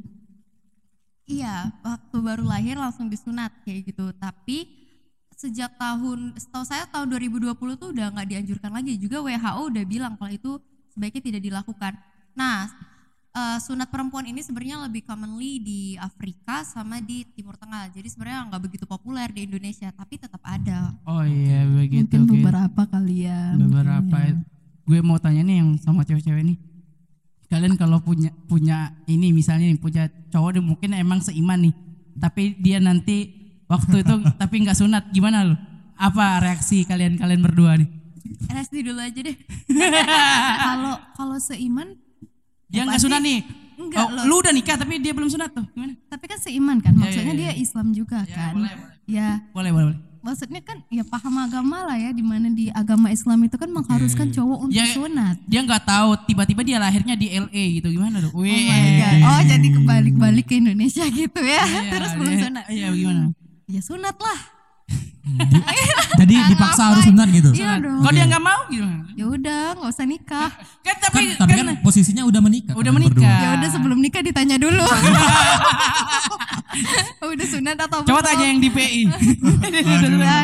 Iya, 1.23 1.71
waktu 1.79 2.17
baru 2.19 2.43
lahir 2.43 2.75
langsung 2.75 3.07
disunat 3.07 3.55
kayak 3.63 3.87
gitu. 3.87 4.11
Tapi 4.13 4.67
sejak 5.41 5.73
tahun, 5.81 6.37
setahu 6.37 6.61
saya 6.61 6.85
tahun 6.93 7.17
2020 7.17 7.57
tuh 7.81 7.89
udah 7.89 8.13
nggak 8.13 8.27
dianjurkan 8.29 8.71
lagi. 8.71 9.01
Juga 9.01 9.25
WHO 9.25 9.61
udah 9.73 9.83
bilang 9.89 10.13
kalau 10.21 10.29
itu 10.29 10.61
sebaiknya 10.93 11.21
tidak 11.33 11.41
dilakukan. 11.41 11.97
Nah, 12.37 12.69
eh, 13.33 13.57
sunat 13.57 13.89
perempuan 13.89 14.29
ini 14.29 14.45
sebenarnya 14.45 14.85
lebih 14.85 15.01
commonly 15.01 15.57
di 15.57 15.81
Afrika 15.97 16.61
sama 16.61 17.01
di 17.01 17.25
Timur 17.33 17.57
Tengah. 17.57 17.89
Jadi 17.89 18.05
sebenarnya 18.05 18.53
nggak 18.53 18.61
begitu 18.61 18.85
populer 18.85 19.33
di 19.33 19.49
Indonesia, 19.49 19.89
tapi 19.89 20.21
tetap 20.21 20.45
ada. 20.45 20.93
Oh 21.09 21.25
iya 21.25 21.65
begitu. 21.65 22.05
Mungkin 22.05 22.21
oke. 22.21 22.31
beberapa 22.37 22.81
kali 22.85 23.25
ya. 23.25 23.57
beberapa 23.57 24.17
gue 24.85 24.99
mau 24.99 25.17
tanya 25.21 25.41
nih 25.47 25.63
yang 25.63 25.69
sama 25.79 26.03
cewek-cewek 26.03 26.43
nih 26.51 26.57
kalian 27.51 27.75
kalau 27.75 27.99
punya 27.99 28.31
punya 28.47 28.95
ini 29.11 29.35
misalnya 29.35 29.67
nih 29.67 29.79
punya 29.79 30.07
cowok 30.31 30.55
dia 30.55 30.63
mungkin 30.63 30.89
emang 30.95 31.19
seiman 31.19 31.67
nih 31.67 31.75
tapi 32.15 32.55
dia 32.59 32.79
nanti 32.79 33.40
waktu 33.71 34.03
itu 34.03 34.15
tapi 34.35 34.55
nggak 34.59 34.75
sunat 34.75 35.03
gimana 35.09 35.47
lo 35.47 35.55
apa 35.95 36.43
reaksi 36.43 36.83
kalian 36.83 37.15
kalian 37.15 37.39
berdua 37.39 37.79
nih 37.79 37.87
RSD 38.51 38.83
dulu 38.83 38.99
aja 38.99 39.17
deh. 39.17 39.35
Kalau 40.65 40.93
kalau 41.13 41.37
seiman, 41.37 41.95
dia 42.67 42.83
nggak 42.83 43.01
sunat 43.01 43.19
nih 43.19 43.39
Enggak 43.75 43.97
oh, 43.99 44.09
loh. 44.13 44.23
lu 44.29 44.35
udah 44.39 44.53
nikah 44.53 44.77
tapi 44.77 45.01
dia 45.01 45.09
belum 45.09 45.25
sunat 45.25 45.49
tuh 45.51 45.65
gimana 45.73 45.97
tapi 46.05 46.29
kan 46.29 46.37
seiman 46.37 46.77
kan? 46.77 46.93
Ya, 46.93 46.99
Maksudnya 47.01 47.33
ya, 47.33 47.37
ya. 47.37 47.41
dia 47.41 47.51
Islam 47.57 47.87
juga 47.91 48.21
Ya, 48.23 48.35
kan? 48.35 48.53
boleh, 48.53 48.71
boleh. 48.71 48.95
Ya, 49.09 49.29
boleh 49.51 49.71
boleh 49.71 49.85
boleh 49.89 49.99
maksudnya 50.21 50.61
kan 50.61 50.77
ya 50.87 51.01
paham 51.01 51.33
agama 51.41 51.81
lah 51.81 51.97
ya, 51.97 52.13
di 52.13 52.21
mana 52.21 52.45
di 52.47 52.69
agama 52.69 53.09
Islam 53.09 53.41
itu 53.41 53.57
kan 53.57 53.65
mengharuskan 53.67 54.29
cowok 54.29 54.69
untuk 54.69 54.77
Ya, 54.77 54.85
sunat. 54.93 55.35
dia 55.49 55.65
nggak 55.65 55.81
tahu 55.81 56.13
tiba-tiba 56.29 56.61
dia 56.61 56.77
lahirnya 56.77 57.17
di 57.17 57.33
LA 57.33 57.81
gitu 57.81 57.89
gimana 57.89 58.21
tuh 58.21 58.29
Oh 58.31 58.45
my 58.45 58.53
God. 59.01 59.17
Oh 59.25 59.41
jadi 59.41 59.67
kebalik-balik 59.73 60.45
ke 60.45 60.61
Indonesia 60.61 61.01
gitu 61.09 61.41
ya? 61.41 61.65
iya, 61.65 61.89
Terus 61.97 62.11
belum 62.13 62.31
iya, 62.31 62.41
sunat. 62.45 62.63
iya 62.69 62.87
gimana 62.93 63.33
Ya 63.71 63.79
sunat 63.79 64.19
lah. 64.19 64.39
Jadi 66.19 66.33
dipaksa 66.51 66.91
harus 66.91 67.07
sunat 67.07 67.27
gitu. 67.31 67.55
Iya 67.55 67.79
dong. 67.79 68.03
kalau 68.03 68.11
dia 68.11 68.25
nggak 68.27 68.43
mau 68.43 68.61
gimana 68.67 69.05
Ya 69.15 69.25
udah, 69.29 69.63
nggak 69.77 69.91
usah 69.93 70.05
nikah. 70.09 70.49
kan 70.49 70.65
Kan, 70.81 70.95
tapi 70.97 71.21
tapi 71.37 71.51
kan 71.61 71.67
posisinya 71.85 72.23
udah 72.25 72.41
menikah. 72.41 72.73
Udah 72.73 72.91
kalian 72.91 73.11
menikah. 73.15 73.37
Ya 73.39 73.49
udah 73.55 73.69
sebelum 73.69 73.97
nikah 74.01 74.21
ditanya 74.25 74.57
dulu. 74.57 74.81
udah 77.31 77.47
sunat 77.47 77.77
atau 77.79 78.03
Coba 78.03 78.19
belum? 78.19 78.27
tanya 78.27 78.45
yang 78.49 78.59
di 78.59 78.69
PI. 78.73 79.01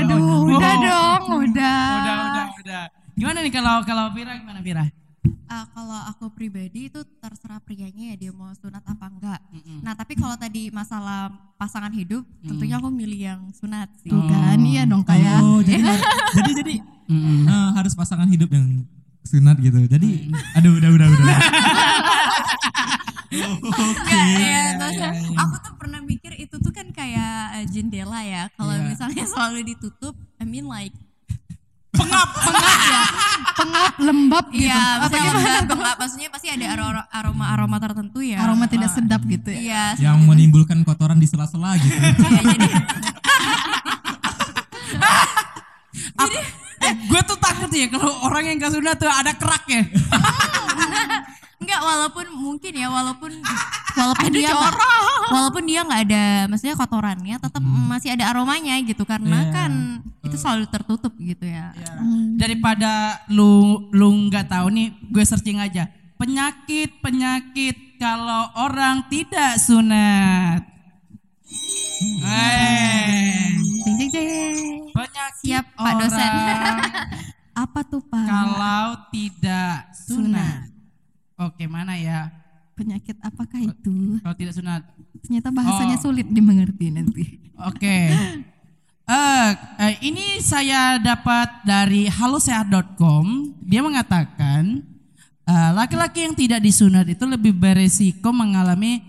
Aduh, 0.03 0.55
udah 0.55 0.73
dong, 0.83 1.23
udah. 1.41 1.83
Udah, 1.97 2.15
udah, 2.23 2.45
udah. 2.63 2.83
Gimana 3.17 3.37
nih 3.41 3.51
kalau 3.51 3.81
kalau 3.81 4.13
Vira 4.13 4.37
gimana 4.37 4.61
Vira? 4.61 4.85
Ah, 5.47 5.63
kalau 5.71 5.99
aku 6.11 6.27
pribadi 6.35 6.91
itu 6.91 7.01
terserah 7.23 7.63
prianya 7.63 8.13
ya 8.13 8.15
dia 8.19 8.31
mau 8.35 8.51
sunat 8.53 8.83
apa 8.83 9.05
enggak. 9.09 9.39
Nah 9.76 9.76
tapi 9.97 10.13
kalau 10.13 10.37
tadi 10.37 10.69
masalah 10.69 11.27
pasangan 11.57 11.89
hidup, 11.89 12.21
tentunya 12.39 12.77
aku 12.77 12.87
milih 12.87 13.19
yang 13.19 13.41
sunat 13.51 13.89
sih. 13.99 14.07
Tuh 14.07 14.21
kan, 14.23 14.61
iya 14.61 14.85
dong 14.85 15.01
kayak. 15.01 15.41
Oh, 15.41 15.59
jadi 15.59 15.81
jadi 16.37 16.51
jadi 16.53 16.75
eh, 17.09 17.69
harus 17.73 17.97
pasangan 17.97 18.29
hidup 18.29 18.47
yang 18.47 18.85
sunat 19.21 19.57
gitu. 19.57 19.89
Jadi 19.89 20.29
aduh 20.53 20.77
udah 20.77 20.89
udah 20.93 21.07
udah. 21.09 21.37
Enggak, 23.27 24.23
ya, 24.39 24.63
maksudnya 24.79 25.11
aku 25.35 25.55
tuh 25.59 25.73
pernah 25.75 25.99
mikir 25.99 26.31
itu 26.39 26.55
tuh 26.57 26.71
kan 26.71 26.87
kayak 26.89 27.59
eh, 27.59 27.65
jendela 27.67 28.23
ya. 28.23 28.47
Kalau 28.55 28.71
Iya. 28.71 28.87
misalnya 28.87 29.25
selalu 29.35 29.59
ditutup, 29.67 30.15
I 30.39 30.45
mean 30.47 30.65
like 30.65 30.95
Pengap, 31.97 32.29
pengap 32.37 32.79
ya. 32.85 33.01
Pengap, 33.57 33.93
lembab 33.97 34.45
gitu. 34.53 34.69
Iya, 34.69 34.81
Apa 35.01 35.17
lembab, 35.17 35.65
enggak, 35.73 35.95
maksudnya 35.97 36.29
pasti 36.29 36.47
ada 36.53 36.65
aro- 36.69 37.07
aroma-aroma 37.09 37.77
tertentu 37.81 38.19
ya. 38.21 38.37
Aroma 38.41 38.69
tidak 38.69 38.93
sedap 38.93 39.21
gitu 39.25 39.49
ya. 39.49 39.97
Iya, 39.97 40.11
yang 40.11 40.21
menimbulkan 40.23 40.85
kotoran 40.85 41.17
di 41.17 41.25
sela-sela 41.25 41.73
gitu. 41.81 41.97
iya, 41.97 42.41
jadi 42.45 42.69
Eh, 46.77 46.93
gue 47.09 47.21
tuh 47.25 47.35
takut 47.35 47.67
ya 47.73 47.89
kalau 47.89 48.13
orang 48.23 48.47
yang 48.47 48.55
gak 48.61 48.71
sunat 48.71 48.95
tuh 48.95 49.09
ada 49.09 49.33
kerak 49.33 49.65
ya. 49.67 49.81
enggak 51.67 51.83
walaupun 51.83 52.25
mungkin 52.31 52.71
ya 52.71 52.87
walaupun 52.87 53.31
walaupun 53.99 54.31
dia 54.31 54.55
walaupun 55.27 55.63
dia 55.67 55.83
nggak 55.83 56.01
ada 56.07 56.25
maksudnya 56.47 56.79
kotorannya 56.79 57.35
tetap 57.35 57.59
masih 57.59 58.15
ada 58.15 58.31
aromanya 58.31 58.79
gitu 58.87 59.03
karena 59.03 59.43
Iya. 59.43 59.51
kan 59.51 59.71
itu 60.23 60.35
selalu 60.35 60.67
tertutup 60.67 61.11
gitu 61.19 61.43
ya. 61.43 61.71
Daripada 62.35 63.19
lu 63.27 63.87
lu 63.91 64.27
nggak 64.27 64.51
tahu 64.51 64.67
nih, 64.71 64.91
gue 65.07 65.23
searching 65.23 65.59
aja. 65.59 65.87
Penyakit 66.15 66.99
penyakit 66.99 67.95
kalau 67.95 68.51
orang 68.55 69.07
tidak 69.07 69.55
sunat. 69.55 70.67
Eh, 72.27 73.55
jeng. 74.11 74.91
penyakit 74.91 75.41
Siap, 75.47 75.65
Pak 75.73 75.93
dosen. 75.95 76.31
Apa 77.63 77.79
tuh 77.87 78.03
Pak? 78.03 78.25
kalau 78.27 78.83
tidak 79.09 79.89
sunat. 79.95 80.76
Oke, 81.37 81.69
mana 81.69 81.93
ya? 81.93 82.33
Penyakit 82.73 83.17
apakah 83.21 83.57
itu? 83.59 84.17
Kalau 84.21 84.33
tidak 84.33 84.53
sunat. 84.53 84.81
Ternyata 85.21 85.49
bahasanya 85.49 85.97
Oh. 85.97 86.03
sulit 86.03 86.25
dimengerti 86.25 86.89
nanti. 86.89 87.23
Oke. 87.57 88.09
Eh, 89.07 89.49
eh, 89.79 89.93
ini 90.03 90.37
saya 90.37 90.97
dapat 90.97 91.63
dari 91.63 92.05
halosehat.com. 92.05 93.25
Dia 93.61 93.81
mengatakan 93.81 94.81
eh, 95.43 95.71
laki-laki 95.71 96.27
yang 96.27 96.33
tidak 96.33 96.59
disunat 96.59 97.07
itu 97.07 97.23
lebih 97.23 97.53
beresiko 97.53 98.29
mengalami 98.29 98.99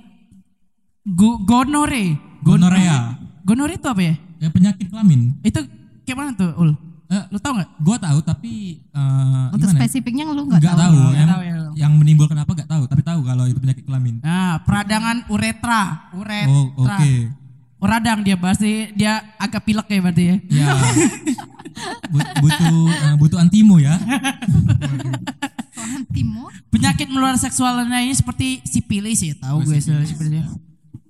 gu- 1.02 1.42
gonore. 1.42 2.14
Gon- 2.40 2.62
Gonorea. 2.62 3.18
Gonore 3.42 3.74
itu 3.74 3.88
apa 3.88 4.02
ya? 4.04 4.14
Ya 4.38 4.48
penyakit 4.48 4.86
kelamin. 4.86 5.34
Itu 5.42 5.66
kayak 6.04 6.16
mana 6.16 6.30
tuh, 6.32 6.52
Ul? 6.56 6.70
Eh, 7.08 7.24
Lu 7.28 7.38
tahu 7.38 7.56
nggak? 7.56 7.70
gua 7.78 7.96
tahu 7.96 8.18
tapi 8.20 8.52
eh, 8.84 9.46
Untuk 9.50 9.64
gimana? 9.64 9.74
ya? 9.74 9.80
spesifiknya 9.80 10.24
lu 10.26 10.44
nggak 10.44 10.60
Nggak 10.60 10.76
tahu. 10.76 10.92
tahu. 10.92 10.96
Yang, 11.10 11.28
tahu 11.28 11.42
ya. 11.42 11.54
yang 11.74 11.92
menimbulkan 11.94 12.36
apa 12.36 12.50
nggak 12.52 12.68
tahu, 12.68 12.82
tapi 12.84 13.00
tahu 13.00 13.20
kalau 13.22 13.44
itu 13.44 13.56
penyakit 13.56 13.82
kelamin. 13.82 14.20
Nah, 14.20 14.60
peradangan 14.62 15.24
uretra. 15.26 16.12
Uretra. 16.12 16.48
Oh, 16.48 16.68
oke. 16.78 17.12
Radang 17.78 18.20
dia 18.20 18.34
pasti 18.34 18.90
dia 18.92 19.22
agak 19.36 19.62
pilek 19.62 19.86
ya 19.86 20.00
berarti 20.00 20.24
ya. 20.24 20.36
Ya. 20.52 20.68
Bu- 22.12 22.32
butuh 22.40 22.76
eh, 22.90 23.14
butuh 23.16 23.38
antimo 23.38 23.78
ya. 23.78 23.94
Timo. 26.08 26.50
Penyakit 26.68 27.06
menular 27.06 27.36
seksual 27.36 27.72
lainnya 27.78 28.12
seperti 28.12 28.60
sipilis 28.62 29.22
ya, 29.22 29.34
tahu 29.38 29.62
gue 29.62 29.78
sipilis. 29.78 30.12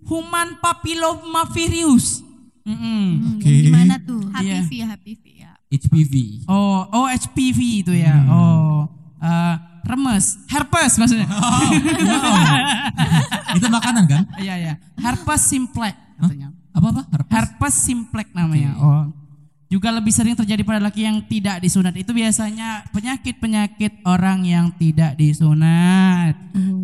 Human 0.05 0.57
papilloma 0.59 1.45
virus. 1.49 2.23
Mm-mm. 2.63 2.77
Hmm, 3.17 3.33
Oke. 3.35 3.49
yang 3.49 3.65
Gimana 3.67 3.97
tuh? 3.99 4.21
HPV 4.29 4.71
ya 4.75 4.87
HPV 4.89 5.25
ya. 5.35 5.38
HPV. 5.69 6.45
Oh, 6.49 6.89
oh 6.89 7.07
HPV 7.09 7.85
itu 7.85 7.93
ya. 7.93 8.17
Oh, 8.29 8.89
eh, 9.21 9.55
remes, 9.85 10.41
herpes 10.49 10.97
maksudnya. 10.97 11.29
Oh, 11.39 11.71
wow. 13.49 13.57
itu 13.57 13.67
makanan 13.69 14.05
kan? 14.09 14.23
Iya 14.41 14.55
ya, 14.57 14.73
herpes 15.01 15.41
simplex 15.49 15.97
katanya. 16.19 16.49
Apa 16.75 16.87
apa? 16.93 17.03
Herpes? 17.11 17.33
Herpes 17.33 17.75
simplex 17.75 18.27
namanya. 18.33 18.71
Oh. 18.81 19.05
Juga 19.69 19.93
lebih 19.93 20.09
sering 20.09 20.33
terjadi 20.33 20.65
pada 20.65 20.81
laki 20.81 21.05
yang 21.05 21.21
tidak 21.29 21.61
disunat. 21.61 21.93
Itu 21.93 22.17
biasanya 22.17 22.89
penyakit-penyakit 22.89 24.01
orang 24.09 24.41
yang 24.49 24.73
tidak 24.81 25.13
disunat. 25.21 26.33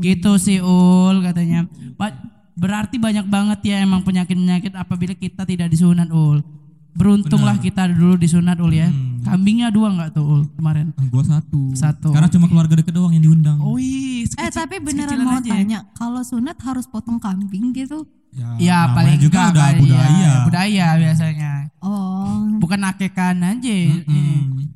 Gitu 0.04 0.36
sih 0.36 0.60
Ul 0.60 1.24
katanya. 1.24 1.64
Berarti 2.54 3.00
banyak 3.00 3.24
banget 3.24 3.72
ya 3.72 3.76
emang 3.80 4.04
penyakit-penyakit 4.04 4.76
apabila 4.76 5.16
kita 5.16 5.48
tidak 5.48 5.72
disunat 5.72 6.12
Ul. 6.12 6.44
Beruntunglah 6.94 7.58
kita 7.58 7.88
dulu 7.88 8.14
disunat 8.14 8.56
Ul 8.56 8.72
ya. 8.72 8.88
Kambingnya 9.20 9.68
dua 9.68 9.90
nggak 9.90 10.10
tuh 10.12 10.22
Ul 10.22 10.42
kemarin? 10.52 10.94
Gua 11.08 11.22
satu. 11.22 11.74
Satu, 11.74 12.08
Karena 12.08 12.28
cuma 12.28 12.46
keluarga 12.46 12.74
deket 12.76 12.92
doang 12.92 13.10
yang 13.10 13.24
diundang. 13.24 13.58
Oh 13.58 13.74
iya, 13.74 14.24
Eh 14.36 14.48
tapi 14.48 14.78
beneran 14.78 15.18
mau 15.20 15.36
aja 15.36 15.44
ya. 15.44 15.54
tanya, 15.56 15.78
kalau 15.92 16.20
sunat 16.20 16.54
harus 16.60 16.86
potong 16.86 17.18
kambing 17.18 17.72
gitu? 17.72 18.06
Ya, 18.30 18.50
Ya 18.58 18.78
namanya 18.82 18.94
paling 18.96 19.18
juga 19.20 19.38
enggak 19.38 19.52
udah 19.52 19.62
kali 19.64 19.80
budaya. 19.80 20.10
ya, 20.18 20.32
budaya 20.42 20.86
biasanya. 20.96 21.50
Oh, 21.78 22.38
Bukan 22.56 22.80
akekan 22.82 23.36
aja 23.38 23.70
ini 23.70 24.22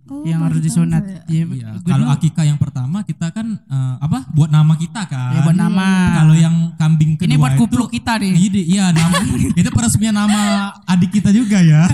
Oh, 0.08 0.24
yang 0.24 0.40
harus 0.40 0.58
disunat. 0.58 1.04
Ya, 1.28 1.44
Iya. 1.44 1.76
Kalau 1.82 2.08
akikah 2.08 2.40
yang 2.42 2.56
pertama 2.56 3.02
kita 3.02 3.28
kan 3.28 3.60
eh, 3.60 3.94
apa? 3.98 4.24
Buat 4.30 4.48
nama 4.48 4.72
kita 4.72 5.04
kan. 5.04 5.32
Ya, 5.32 5.40
buat 5.42 5.52
nama. 5.54 6.16
Kalau 6.16 6.32
yang 6.32 6.54
kambing 6.74 7.14
Ini 7.14 7.20
kedua 7.28 7.36
buat 7.36 7.52
itu- 7.52 7.60
kupluk 7.60 7.87
kita 8.08 8.24
nih. 8.24 8.32
Iya, 8.32 8.60
iya 8.64 8.84
nama, 8.88 9.20
itu 9.60 9.68
peresmian 9.68 10.16
nama 10.16 10.40
adik 10.88 11.20
kita 11.20 11.28
juga 11.28 11.60
ya. 11.60 11.84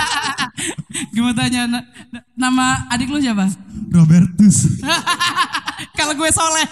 Gimana 1.16 1.32
tanya 1.32 1.64
na- 1.64 1.86
na- 2.12 2.24
nama 2.36 2.84
adik 2.92 3.08
lu 3.08 3.16
siapa? 3.16 3.48
Robertus. 3.88 4.68
Kalau 5.96 6.12
gue 6.12 6.28
soleh. 6.28 6.68